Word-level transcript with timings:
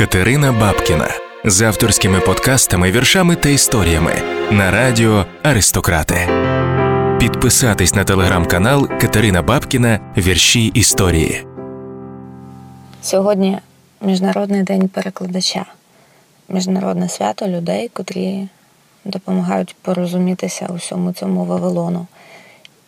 Катерина 0.00 0.52
Бабкіна 0.52 1.08
з 1.44 1.62
авторськими 1.62 2.20
подкастами, 2.20 2.90
віршами 2.90 3.36
та 3.36 3.48
історіями 3.48 4.12
на 4.50 4.70
радіо 4.70 5.26
Аристократи. 5.42 6.28
Підписатись 7.18 7.94
на 7.94 8.04
телеграм-канал 8.04 8.88
Катерина 8.88 9.42
Бабкіна 9.42 10.00
Вірші 10.16 10.66
історії. 10.66 11.46
Сьогодні 13.02 13.58
Міжнародний 14.00 14.62
день 14.62 14.88
перекладача, 14.88 15.66
міжнародне 16.48 17.08
свято 17.08 17.48
людей, 17.48 17.90
котрі 17.92 18.48
допомагають 19.04 19.76
порозумітися 19.82 20.68
усьому 20.76 21.12
цьому 21.12 21.44
Вавилону. 21.44 22.06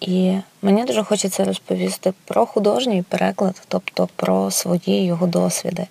І 0.01 0.35
мені 0.63 0.85
дуже 0.85 1.05
хочеться 1.05 1.45
розповісти 1.45 2.13
про 2.25 2.47
художній 2.47 3.03
переклад, 3.03 3.63
тобто 3.69 4.09
про 4.17 4.51
свої 4.51 5.05
його 5.05 5.27
досвіди. 5.27 5.87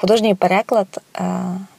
Художній 0.00 0.34
переклад 0.34 1.00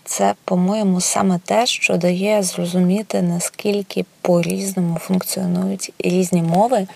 це, 0.03 0.33
по-моєму, 0.45 1.01
саме 1.01 1.39
те, 1.45 1.65
що 1.65 1.97
дає 1.97 2.43
зрозуміти, 2.43 3.21
наскільки 3.21 4.05
по-різному 4.21 4.97
функціонують 4.97 5.93
різні 5.99 6.43
мови, 6.43 6.87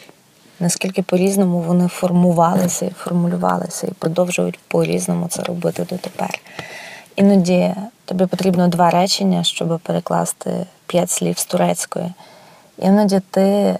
наскільки 0.60 1.02
по-різному 1.02 1.60
вони 1.60 1.88
формувалися 1.88 2.86
і 2.86 2.90
формулювалися, 2.90 3.88
і 3.88 3.92
продовжують 3.92 4.60
по-різному 4.68 5.28
це 5.28 5.44
робити 5.44 5.86
дотепер. 5.90 6.40
Іноді 7.16 7.74
тобі 8.06 8.26
потрібно 8.26 8.68
два 8.68 8.90
речення, 8.90 9.44
щоб 9.44 9.80
перекласти 9.80 10.66
п'ять 10.88 11.12
слів 11.12 11.38
з 11.38 11.46
турецької. 11.46 12.14
Іноді 12.78 13.22
ти 13.32 13.78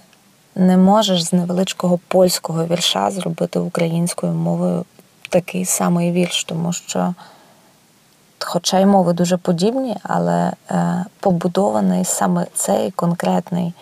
не 0.54 0.76
можеш 0.76 1.24
з 1.24 1.32
невеличкого 1.32 1.98
польського 2.08 2.66
вірша 2.66 3.10
зробити 3.10 3.58
українською 3.58 4.32
мовою 4.32 4.84
такий 5.28 5.64
самий 5.64 6.12
вірш, 6.12 6.44
тому 6.44 6.72
що 6.72 7.14
хоча 8.46 8.78
й 8.78 8.86
мови 8.86 9.12
дуже 9.12 9.36
подібні, 9.36 9.96
але 10.02 10.52
е, 10.70 11.04
побудований 11.20 12.04
саме 12.04 12.46
цей 12.54 12.90
конкретний 12.90 13.72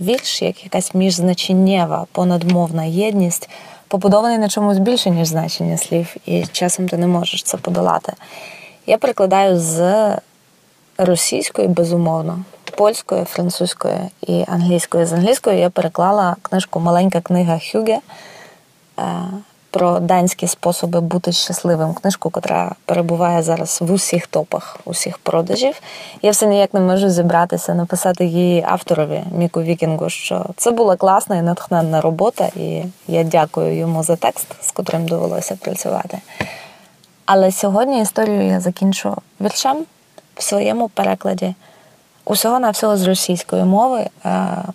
вірш, 0.00 0.42
як 0.42 0.64
якась 0.64 0.94
міжзначеннєва 0.94 2.06
понадмовна 2.12 2.84
єдність, 2.84 3.50
побудований 3.88 4.38
на 4.38 4.48
чомусь 4.48 4.78
більше, 4.78 5.10
ніж 5.10 5.28
значення 5.28 5.76
слів, 5.76 6.16
і 6.26 6.46
часом 6.46 6.88
ти 6.88 6.96
не 6.96 7.06
можеш 7.06 7.42
це 7.42 7.56
подолати. 7.56 8.12
Я 8.86 8.98
перекладаю 8.98 9.58
з 9.60 10.08
російської, 10.98 11.68
безумовно, 11.68 12.38
польської, 12.76 13.24
французької 13.24 13.98
і 14.26 14.44
англійської. 14.48 15.06
З 15.06 15.12
англійської 15.12 15.60
я 15.60 15.70
переклала 15.70 16.36
книжку 16.42 16.80
Маленька 16.80 17.20
книга 17.20 17.60
Хюге. 17.72 17.98
Е, 19.74 19.78
про 19.78 20.00
данські 20.00 20.46
способи 20.46 21.00
бути 21.00 21.32
щасливим. 21.32 21.94
Книжку, 21.94 22.32
яка 22.36 22.74
перебуває 22.84 23.42
зараз 23.42 23.78
в 23.82 23.92
усіх 23.92 24.26
топах, 24.26 24.78
усіх 24.84 25.18
продажів. 25.18 25.80
Я 26.22 26.30
все 26.30 26.46
ніяк 26.46 26.74
не 26.74 26.80
можу 26.80 27.10
зібратися, 27.10 27.74
написати 27.74 28.24
її 28.24 28.64
авторові 28.68 29.22
Міку 29.36 29.62
Вікінгу, 29.62 30.10
що 30.10 30.46
це 30.56 30.70
була 30.70 30.96
класна 30.96 31.36
і 31.36 31.42
натхненна 31.42 32.00
робота, 32.00 32.50
і 32.56 32.84
я 33.08 33.24
дякую 33.24 33.76
йому 33.76 34.02
за 34.02 34.16
текст, 34.16 34.46
з 34.60 34.70
котрим 34.70 35.06
довелося 35.06 35.56
працювати. 35.56 36.18
Але 37.26 37.52
сьогодні 37.52 38.00
історію 38.00 38.42
я 38.42 38.60
закінчу 38.60 39.16
віршем 39.40 39.84
в 40.36 40.42
своєму 40.42 40.88
перекладі. 40.88 41.54
Усього 42.24 42.58
на 42.58 42.70
всього 42.70 42.96
з 42.96 43.06
російської 43.06 43.64
мови, 43.64 44.06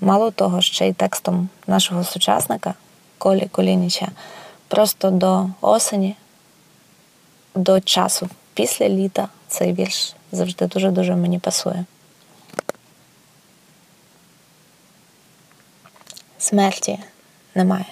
мало 0.01 0.31
того, 0.31 0.61
ще 0.61 0.87
й 0.87 0.93
текстом 0.93 1.49
нашого 1.67 2.03
сучасника 2.03 2.73
Колі 3.17 3.47
Колініча 3.51 4.07
просто 4.69 5.11
до 5.11 5.49
осені, 5.61 6.15
до 7.55 7.81
часу. 7.81 8.29
Після 8.53 8.89
літа 8.89 9.29
цей 9.47 9.73
вірш 9.73 10.15
завжди 10.31 10.65
дуже-дуже 10.65 11.15
мені 11.15 11.39
пасує. 11.39 11.85
Смерті 16.37 16.99
немає. 17.55 17.85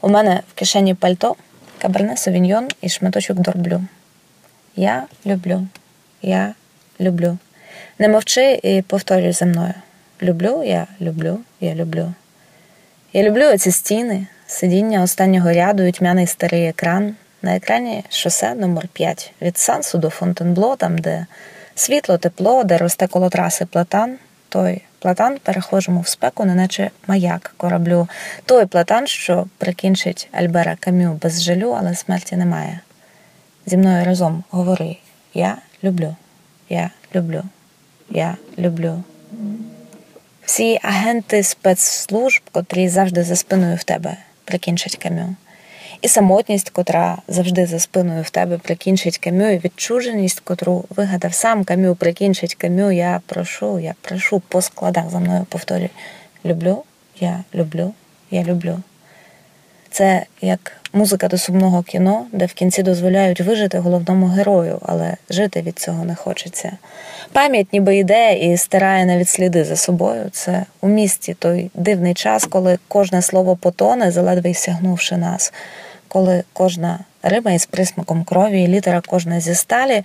У 0.00 0.08
мене 0.08 0.42
в 0.50 0.54
кишені 0.54 0.94
пальто, 0.94 1.36
каберне 1.78 2.16
совіньйон 2.16 2.68
і 2.80 2.88
шматочок 2.88 3.38
дорблю. 3.38 3.84
Я 4.76 5.06
люблю, 5.26 5.66
я 6.22 6.54
люблю. 7.00 7.38
Не 7.98 8.08
мовчи 8.08 8.60
і 8.62 8.82
повторюй 8.82 9.32
за 9.32 9.44
мною. 9.44 9.74
Люблю, 10.22 10.62
я 10.64 10.86
люблю, 11.00 11.40
я 11.60 11.74
люблю. 11.74 12.12
Я 13.12 13.22
люблю 13.22 13.44
оці 13.54 13.70
стіни, 13.70 14.26
Сидіння 14.52 15.02
останнього 15.02 15.52
ряду 15.52 15.82
і 15.82 15.92
тьмяний 15.92 16.26
старий 16.26 16.66
екран. 16.66 17.14
На 17.42 17.56
екрані 17.56 18.04
шосе 18.08 18.54
номер 18.54 18.88
5 18.88 19.32
від 19.42 19.58
Сансу 19.58 19.98
до 19.98 20.10
Фонтенбло, 20.10 20.76
там, 20.76 20.98
де 20.98 21.26
світло, 21.74 22.18
тепло, 22.18 22.64
де 22.64 22.78
росте 22.78 23.06
коло 23.06 23.28
траси 23.28 23.66
платан. 23.66 24.16
Той 24.48 24.82
платан 24.98 25.38
перехожому 25.42 26.00
в 26.00 26.08
спеку, 26.08 26.44
неначе 26.44 26.90
маяк 27.06 27.54
кораблю. 27.56 28.08
Той 28.44 28.66
платан, 28.66 29.06
що 29.06 29.46
прикінчить 29.58 30.28
Альбера 30.32 30.76
Камю 30.80 31.18
без 31.22 31.42
жалю, 31.42 31.76
але 31.78 31.94
смерті 31.94 32.36
немає. 32.36 32.80
Зі 33.66 33.76
мною 33.76 34.04
разом 34.04 34.44
говори: 34.50 34.96
Я 35.34 35.56
люблю, 35.84 36.16
я 36.68 36.90
люблю, 37.14 37.42
я 38.10 38.36
люблю. 38.58 39.02
Всі 40.44 40.78
агенти 40.82 41.42
спецслужб, 41.42 42.42
котрі 42.52 42.88
завжди 42.88 43.22
за 43.24 43.36
спиною 43.36 43.76
в 43.76 43.84
тебе 43.84 44.16
прикінчить 44.44 44.96
камю. 44.96 45.36
І 46.00 46.08
самотність, 46.08 46.70
котра 46.70 47.18
завжди 47.28 47.66
за 47.66 47.78
спиною 47.78 48.22
в 48.22 48.30
тебе 48.30 48.58
прикінчить 48.58 49.18
камю, 49.18 49.48
і 49.48 49.58
відчуженість, 49.58 50.40
котру 50.40 50.84
вигадав 50.90 51.34
сам 51.34 51.64
камю, 51.64 51.94
прикінчить 51.94 52.54
камю. 52.54 52.92
Я 52.92 53.20
прошу, 53.26 53.78
я 53.78 53.94
прошу 54.00 54.40
по 54.40 54.62
складах 54.62 55.10
за 55.10 55.18
мною 55.18 55.46
повторюю. 55.48 55.90
Люблю, 56.44 56.84
я 57.20 57.44
люблю, 57.54 57.94
я 58.30 58.42
люблю. 58.42 58.78
Це 59.92 60.26
як 60.40 60.72
музика 60.92 61.28
до 61.28 61.38
сумного 61.38 61.82
кіно, 61.82 62.26
де 62.32 62.46
в 62.46 62.52
кінці 62.52 62.82
дозволяють 62.82 63.40
вижити 63.40 63.78
головному 63.78 64.26
герою, 64.26 64.78
але 64.82 65.16
жити 65.30 65.62
від 65.62 65.78
цього 65.78 66.04
не 66.04 66.14
хочеться. 66.14 66.72
Пам'ять 67.32 67.72
ніби 67.72 67.96
йде 67.96 68.34
і 68.34 68.56
стирає 68.56 69.06
навіть 69.06 69.28
сліди 69.28 69.64
за 69.64 69.76
собою. 69.76 70.28
Це 70.32 70.64
у 70.80 70.88
місті 70.88 71.34
той 71.34 71.70
дивний 71.74 72.14
час, 72.14 72.44
коли 72.44 72.78
кожне 72.88 73.22
слово 73.22 73.56
потоне, 73.56 74.10
заледве 74.10 74.54
сягнувши 74.54 75.16
нас, 75.16 75.52
коли 76.08 76.44
кожна 76.52 76.98
риба 77.22 77.50
із 77.50 77.66
присмаком 77.66 78.24
крові, 78.24 78.62
і 78.62 78.68
літера 78.68 79.02
кожна 79.06 79.40
зі 79.40 79.54
сталі. 79.54 80.02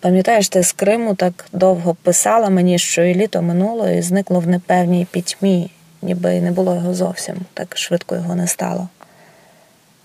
Пам'ятаєш, 0.00 0.48
ти 0.48 0.62
з 0.62 0.72
Криму 0.72 1.14
так 1.14 1.46
довго 1.52 1.94
писала 1.94 2.50
мені, 2.50 2.78
що 2.78 3.02
і 3.02 3.14
літо 3.14 3.42
минуло, 3.42 3.90
і 3.90 4.02
зникло 4.02 4.40
в 4.40 4.46
непевній 4.46 5.06
пітьмі, 5.10 5.70
ніби 6.02 6.34
й 6.34 6.40
не 6.40 6.50
було 6.50 6.74
його 6.74 6.94
зовсім, 6.94 7.36
так 7.54 7.78
швидко 7.78 8.14
його 8.14 8.34
не 8.34 8.46
стало 8.46 8.88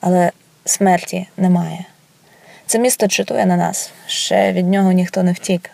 але 0.01 0.31
смерті 0.65 1.27
немає. 1.37 1.85
Це 2.65 2.79
місто 2.79 3.07
читує 3.07 3.45
на 3.45 3.57
нас, 3.57 3.91
ще 4.07 4.51
від 4.51 4.67
нього 4.67 4.91
ніхто 4.91 5.23
не 5.23 5.31
втік. 5.31 5.69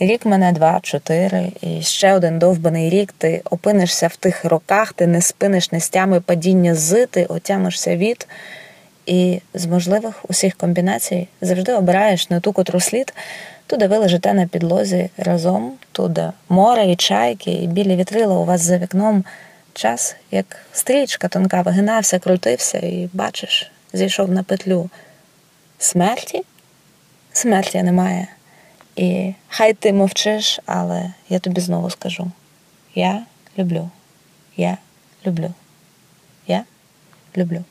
Рік 0.00 0.26
мене 0.26 0.52
два, 0.52 0.80
чотири, 0.82 1.52
і 1.60 1.82
ще 1.82 2.14
один 2.14 2.38
довбаний 2.38 2.90
рік 2.90 3.14
ти 3.18 3.42
опинишся 3.50 4.06
в 4.06 4.16
тих 4.16 4.44
роках, 4.44 4.92
ти 4.92 5.06
не 5.06 5.20
спиниш 5.22 5.72
нестями 5.72 6.20
падіння 6.20 6.74
з, 6.74 7.06
ти 7.06 7.24
отямишся 7.24 7.96
від, 7.96 8.26
і 9.06 9.40
з 9.54 9.66
можливих 9.66 10.24
усіх 10.28 10.54
комбінацій 10.54 11.28
завжди 11.40 11.72
обираєш 11.72 12.30
не 12.30 12.40
ту 12.40 12.52
котру 12.52 12.80
слід, 12.80 13.14
туди 13.66 13.86
ви 13.86 13.98
лежите 13.98 14.32
на 14.32 14.46
підлозі 14.46 15.10
разом, 15.16 15.72
туди 15.92 16.30
море 16.48 16.86
і 16.86 16.96
чайки, 16.96 17.52
і 17.52 17.66
білі 17.66 17.96
вітрила 17.96 18.34
у 18.34 18.44
вас 18.44 18.60
за 18.60 18.78
вікном. 18.78 19.24
Час, 19.74 20.16
як 20.30 20.56
стрічка 20.72 21.28
тонка, 21.28 21.62
вигинався, 21.62 22.18
крутився 22.18 22.78
і, 22.78 23.08
бачиш, 23.12 23.70
зійшов 23.92 24.30
на 24.30 24.42
петлю. 24.42 24.90
Смерті? 25.78 26.42
Смерті 27.32 27.82
немає. 27.82 28.28
І 28.96 29.32
хай 29.48 29.72
ти 29.72 29.92
мовчиш, 29.92 30.60
але 30.66 31.12
я 31.28 31.38
тобі 31.38 31.60
знову 31.60 31.90
скажу: 31.90 32.30
я 32.94 33.22
люблю, 33.58 33.90
я 34.56 34.78
люблю, 35.26 35.54
я 36.46 36.64
люблю. 37.36 37.64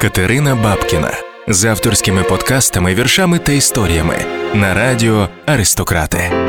Катерина 0.00 0.54
Бабкіна 0.54 1.12
з 1.48 1.64
авторськими 1.64 2.22
подкастами, 2.22 2.94
віршами 2.94 3.38
та 3.38 3.52
історіями 3.52 4.16
на 4.54 4.74
радіо 4.74 5.28
Аристократи. 5.46 6.43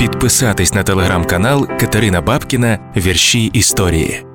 Підписатись 0.00 0.74
на 0.74 0.82
телеграм-канал 0.82 1.66
Катерина 1.80 2.20
Бабкіна 2.20 2.78
Вірші 2.96 3.46
історії. 3.46 4.29